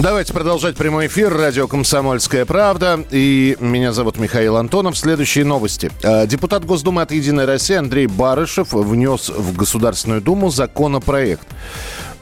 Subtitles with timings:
[0.00, 1.36] Давайте продолжать прямой эфир.
[1.36, 3.04] Радио «Комсомольская правда».
[3.10, 4.96] И меня зовут Михаил Антонов.
[4.96, 5.90] Следующие новости.
[6.02, 11.46] Э, Депутат Госдумы от «Единой России» Андрей Барышев внес в Государственную Думу законопроект.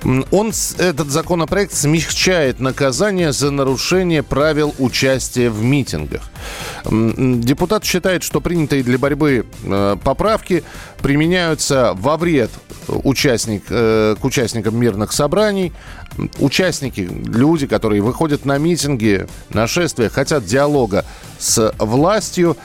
[0.05, 6.23] Он, этот законопроект смягчает наказание за нарушение правил участия в митингах.
[6.85, 10.65] Депутат считает, что принятые для борьбы э, поправки
[11.03, 12.51] применяются во вред
[12.89, 15.73] участник, э, к участникам мирных собраний.
[16.39, 21.05] Участники, люди, которые выходят на митинги, на шествия, хотят диалога
[21.39, 22.57] с властью.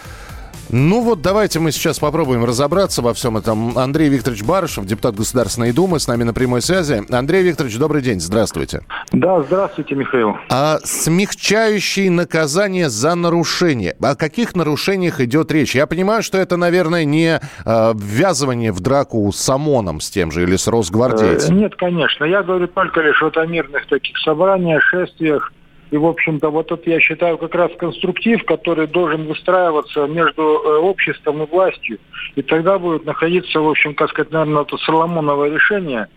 [0.70, 3.78] Ну вот давайте мы сейчас попробуем разобраться во всем этом.
[3.78, 7.04] Андрей Викторович Барышев, депутат Государственной Думы, с нами на прямой связи.
[7.10, 8.82] Андрей Викторович, добрый день, здравствуйте.
[9.12, 10.36] Да, здравствуйте, Михаил.
[10.50, 13.96] А смягчающие наказания за нарушение.
[14.02, 15.76] О каких нарушениях идет речь?
[15.76, 20.44] Я понимаю, что это, наверное, не э, ввязывание в драку с ОМОНом с тем же
[20.44, 21.58] или с Э, Росгвардейцем.
[21.58, 22.26] Нет, конечно.
[22.26, 25.52] Я говорю только лишь вот о мирных таких собраниях, шествиях.
[25.96, 30.78] И, в общем-то, вот это, я считаю, как раз конструктив, который должен выстраиваться между э,
[30.80, 32.00] обществом и властью.
[32.36, 36.08] И тогда будет находиться, в общем, как сказать, наверное, это Соломоново решение,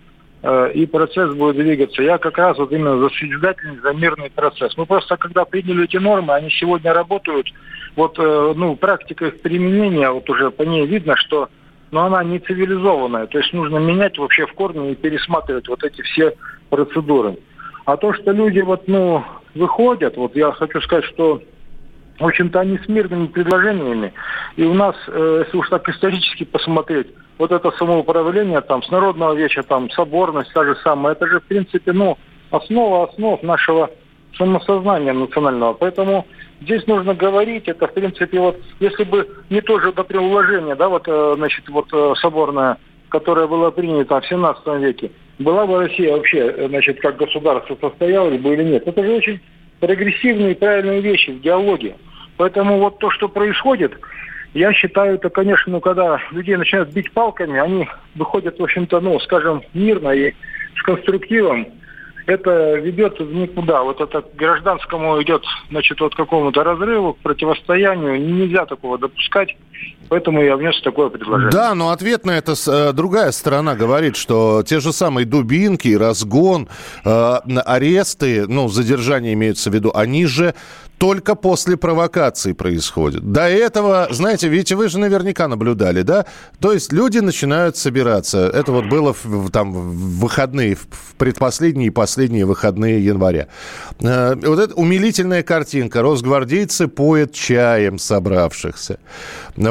[0.43, 2.03] э, и процесс будет двигаться.
[2.03, 4.77] Я как раз вот именно за созидательный, за мирный процесс.
[4.77, 7.47] Мы просто, когда приняли эти нормы, они сегодня работают.
[7.95, 11.51] Вот, э, ну, практика их применения, вот уже по ней видно, что
[11.93, 13.29] но она не цивилизованная.
[13.29, 16.34] То есть нужно менять вообще в корне и пересматривать вот эти все
[16.69, 17.37] процедуры.
[17.84, 21.43] А то, что люди вот, ну, выходят, вот я хочу сказать, что
[22.19, 24.13] в общем-то, они с мирными предложениями.
[24.57, 27.07] И у нас, э, если уж так исторически посмотреть,
[27.39, 31.45] вот это самоуправление, там, с народного веча, там, соборность, та же самая, это же, в
[31.45, 32.19] принципе, ну,
[32.51, 33.91] основа основ нашего
[34.37, 35.75] самосознания национального.
[35.75, 36.27] Поэтому
[36.61, 40.89] здесь нужно говорить, это, в принципе, вот, если бы не то же, например, уложение, да,
[40.89, 42.78] вот, э, значит, вот, э, соборное,
[43.11, 48.41] которое было принято в 17 веке, была бы Россия вообще, э, значит, как государство состоялась
[48.41, 48.87] бы или нет.
[48.87, 49.41] Это же очень
[49.81, 51.97] прогрессивные и правильные вещи в диалоге.
[52.37, 53.93] Поэтому вот то, что происходит,
[54.54, 59.19] я считаю, это, конечно, ну, когда людей начинают бить палками, они выходят, в общем-то, ну,
[59.21, 60.32] скажем, мирно и
[60.77, 61.66] с конструктивом,
[62.27, 63.82] это ведет в никуда.
[63.82, 68.21] Вот это к гражданскому идет, значит, вот к какому-то разрыву, к противостоянию.
[68.21, 69.56] Нельзя такого допускать.
[70.09, 71.50] Поэтому я внес такое предложение.
[71.50, 76.69] Да, но ответ на это э, другая сторона говорит, что те же самые дубинки, разгон,
[77.05, 80.55] э, аресты, ну, задержания имеются в виду, они же
[80.99, 83.22] только после провокации происходят.
[83.33, 86.27] До этого, знаете, ведь вы же наверняка наблюдали, да?
[86.60, 88.50] То есть люди начинают собираться.
[88.53, 93.47] Это вот было в, там в выходные, в предпоследние и последние выходные января.
[94.00, 96.03] Э, Вот эта умилительная картинка.
[96.03, 98.99] Росгвардейцы поят чаем собравшихся.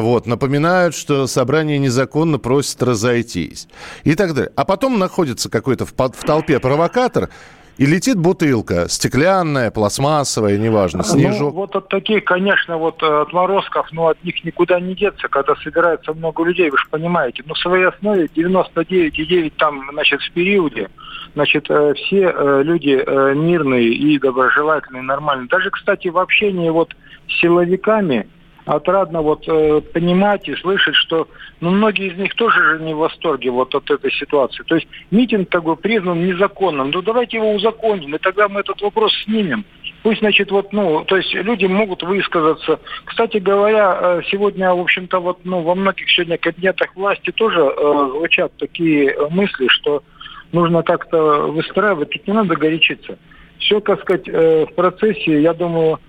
[0.01, 3.67] Вот, напоминают, что собрание незаконно просит разойтись.
[4.03, 4.51] И так далее.
[4.55, 7.29] А потом находится какой-то в, в толпе провокатор,
[7.77, 11.53] и летит бутылка, стеклянная, пластмассовая, неважно, Ну, снежок.
[11.53, 16.11] вот от таких, конечно, вот э, отморозков, ну, от них никуда не деться, когда собирается
[16.13, 17.43] много людей, вы же понимаете.
[17.45, 20.89] Но в своей основе 99,9 там, значит, в периоде,
[21.35, 22.97] значит, э, все э, люди
[23.35, 25.47] мирные и доброжелательные, нормальные.
[25.47, 26.95] Даже, кстати, в общении вот
[27.29, 28.27] с силовиками
[28.67, 31.27] отрадно вот э, понимать и слышать, что
[31.61, 34.63] ну, многие из них тоже же не в восторге вот от этой ситуации.
[34.63, 36.91] То есть митинг бы признан незаконным.
[36.91, 39.65] Ну давайте его узаконим, и тогда мы этот вопрос снимем.
[40.03, 42.79] Пусть, значит, вот, ну, то есть люди могут высказаться.
[43.05, 48.09] Кстати говоря, э, сегодня, в общем-то, вот, ну, во многих сегодня кабинетах власти тоже э,
[48.11, 50.03] звучат такие мысли, что
[50.51, 53.17] нужно как-то выстраивать, тут не надо горячиться.
[53.59, 55.99] Все, так сказать, э, в процессе, я думаю,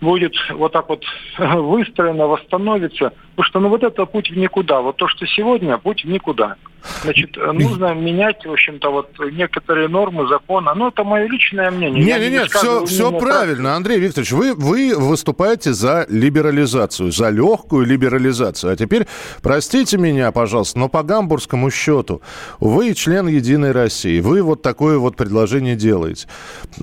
[0.00, 1.04] будет вот так вот
[1.38, 3.12] выстроено, восстановится.
[3.36, 4.80] Потому что ну вот это путь в никуда.
[4.80, 6.56] Вот то, что сегодня, путь в никуда.
[7.02, 10.74] Значит, э, нужно менять, в общем-то, вот некоторые нормы закона.
[10.74, 12.04] Ну, это мое личное мнение.
[12.04, 14.32] Я Нет, не нет, нет, все, все правильно, Андрей Викторович.
[14.32, 18.72] Вы, вы выступаете за либерализацию, за легкую либерализацию.
[18.72, 19.06] А теперь,
[19.42, 22.22] простите меня, пожалуйста, но по гамбургскому счету,
[22.60, 26.28] вы член Единой России, вы вот такое вот предложение делаете.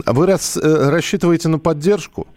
[0.06, 2.27] Вы рас- э, рассчитываете на поддержку?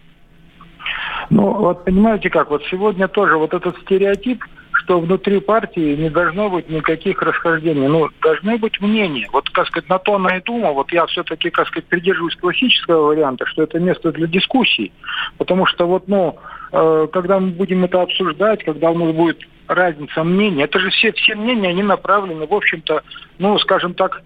[1.31, 6.49] Ну, вот понимаете как, вот сегодня тоже вот этот стереотип, что внутри партии не должно
[6.49, 7.89] быть никаких расхождений.
[7.89, 9.29] Ну, должны быть мнения.
[9.33, 10.73] Вот, как сказать, на то она и дума.
[10.73, 14.93] Вот я все-таки, как сказать, придерживаюсь классического варианта, что это место для дискуссий.
[15.39, 16.37] Потому что вот, ну,
[16.73, 20.63] э, когда мы будем это обсуждать, когда у нас будет разница мнений.
[20.63, 23.03] Это же все, все мнения, они направлены, в общем-то,
[23.39, 24.23] ну, скажем так,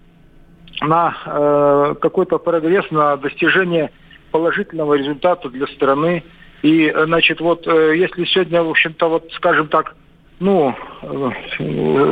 [0.81, 3.91] на э, какой-то прогресс, на достижение
[4.31, 6.23] положительного результата для страны.
[6.61, 9.95] И, значит, вот э, если сегодня, в общем-то, вот, скажем так,
[10.39, 11.31] ну, э,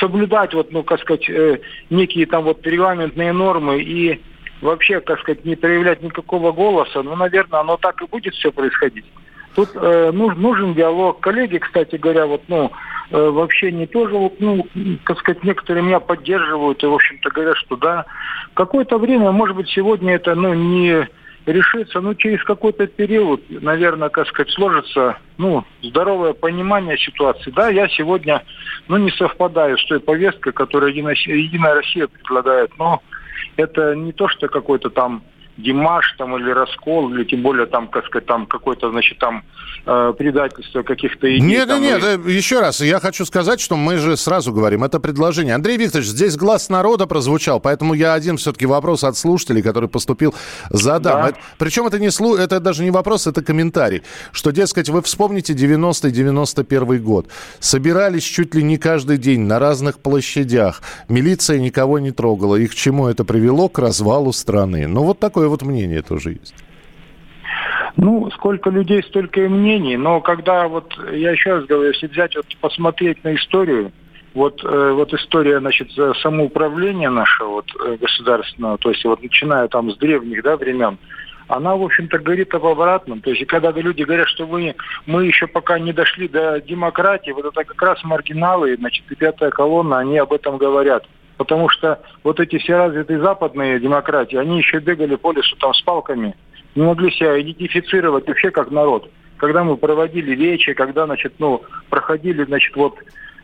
[0.00, 1.58] соблюдать, вот, ну, как сказать, э,
[1.90, 4.20] некие там вот регламентные нормы и
[4.60, 9.04] вообще, как сказать, не проявлять никакого голоса, ну, наверное, оно так и будет все происходить.
[9.54, 11.20] Тут э, нужен, нужен диалог.
[11.20, 12.70] Коллеги, кстати говоря, вот, ну,
[13.10, 14.66] э, вообще не тоже, вот, ну,
[15.04, 18.06] как сказать, некоторые меня поддерживают и, в общем-то, говорят, что да,
[18.54, 21.08] какое-то время, может быть, сегодня это, ну, не
[21.46, 27.50] решится, ну, через какой-то период, наверное, как сказать, сложится, ну, здоровое понимание ситуации.
[27.50, 28.42] Да, я сегодня,
[28.88, 33.02] ну, не совпадаю с той повесткой, которую Единая, Россия предлагает, но
[33.56, 35.22] это не то, что какой-то там
[35.56, 39.44] Димаш там или раскол, или тем более там, как сказать, там какое-то, значит, там
[39.86, 41.46] э, предательство каких-то идей.
[41.46, 42.32] Нет, там, нет, и...
[42.32, 45.54] еще раз, я хочу сказать, что мы же сразу говорим, это предложение.
[45.54, 50.34] Андрей Викторович, здесь глаз народа прозвучал, поэтому я один все-таки вопрос от слушателей, который поступил,
[50.70, 51.22] задам.
[51.22, 51.28] Да.
[51.28, 54.02] Это, причем это не слу, это даже не вопрос, это комментарий,
[54.32, 57.28] что, дескать, вы вспомните 90-91 год.
[57.60, 60.82] Собирались чуть ли не каждый день на разных площадях.
[61.08, 62.56] Милиция никого не трогала.
[62.56, 63.68] И к чему это привело?
[63.68, 64.86] К развалу страны.
[64.86, 66.54] Ну, вот такой такое вот мнение тоже есть.
[67.96, 69.96] Ну, сколько людей, столько и мнений.
[69.96, 73.92] Но когда вот, я еще раз говорю, если взять, вот посмотреть на историю,
[74.34, 75.90] вот, э, вот история, значит,
[76.22, 80.96] самоуправления нашего вот, э, государственного, то есть вот начиная там с древних да, времен,
[81.48, 83.20] она, в общем-то, говорит об обратном.
[83.20, 84.74] То есть, когда люди говорят, что мы,
[85.06, 89.50] мы еще пока не дошли до демократии, вот это как раз маргиналы, значит, и пятая
[89.50, 91.04] колонна, они об этом говорят.
[91.36, 95.82] Потому что вот эти все развитые западные демократии, они еще бегали по лесу там с
[95.82, 96.34] палками,
[96.74, 99.10] не могли себя идентифицировать вообще как народ.
[99.38, 102.96] Когда мы проводили вечи, когда, значит, ну, проходили, значит, вот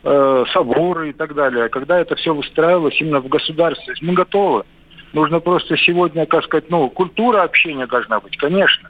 [0.03, 4.63] э, соборы и так далее, когда это все выстраивалось именно в государстве, мы готовы.
[5.11, 8.89] Нужно просто сегодня, как сказать, ну, культура общения должна быть, конечно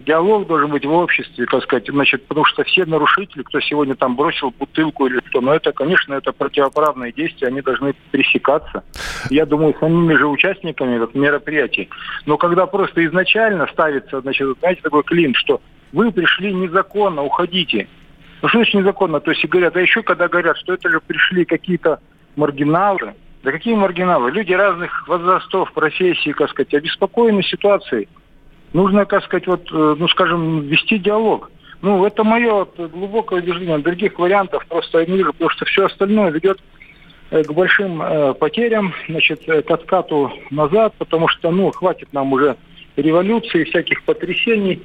[0.00, 4.16] диалог должен быть в обществе, так сказать, значит, потому что все нарушители, кто сегодня там
[4.16, 8.82] бросил бутылку или кто, но это, конечно, это противоправные действия, они должны пресекаться.
[9.28, 11.88] Я думаю, самими же участниками вот, мероприятий.
[12.26, 15.60] Но когда просто изначально ставится, значит, знаете, такой клин, что
[15.92, 17.88] вы пришли незаконно, уходите.
[18.42, 19.20] Ну что значит незаконно?
[19.20, 22.00] То есть говорят, а еще когда говорят, что это же пришли какие-то
[22.36, 24.30] маргиналы, да какие маргиналы?
[24.30, 28.08] Люди разных возрастов, профессий, так сказать, обеспокоены ситуацией
[28.72, 31.50] нужно, как сказать, вот, э, ну, скажем, вести диалог.
[31.82, 33.78] Ну, это мое вот, глубокое убеждение.
[33.78, 36.58] Других вариантов просто не вижу, потому что все остальное ведет
[37.30, 42.32] э, к большим э, потерям, значит, э, к откату назад, потому что, ну, хватит нам
[42.32, 42.56] уже
[42.96, 44.82] революции, всяких потрясений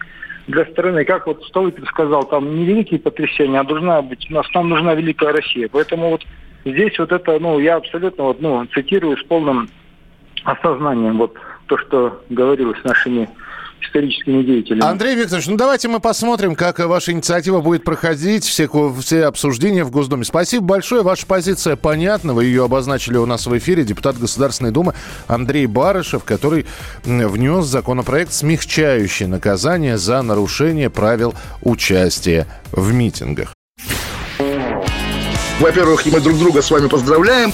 [0.47, 1.03] для страны.
[1.03, 4.93] Как вот Столыпин сказал, там не великие потрясения, а должна быть, у нас нам нужна
[4.93, 5.67] великая Россия.
[5.69, 6.23] Поэтому вот
[6.63, 9.67] здесь вот это, ну, я абсолютно вот, ну, цитирую с полным
[10.43, 11.35] осознанием вот
[11.65, 13.27] то, что говорилось нашими
[13.81, 14.83] историческими деятелями.
[14.83, 18.67] Андрей Викторович, ну давайте мы посмотрим, как ваша инициатива будет проходить, все,
[18.99, 20.23] все обсуждения в Госдуме.
[20.23, 24.93] Спасибо большое, ваша позиция понятна, вы ее обозначили у нас в эфире, депутат Государственной Думы
[25.27, 26.65] Андрей Барышев, который
[27.03, 33.53] внес законопроект, смягчающий наказание за нарушение правил участия в митингах.
[35.59, 37.53] Во-первых, мы друг друга с вами поздравляем.